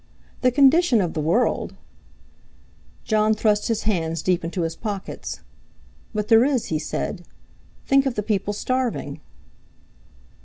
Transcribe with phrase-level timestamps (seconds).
[0.41, 1.75] "The condition of the world!"
[3.03, 5.41] Jon thrust his hands deep into his pockets.
[6.11, 7.23] "But there is," he said;
[7.85, 9.21] "think of the people starving!"